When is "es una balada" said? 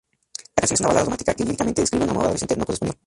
0.77-1.05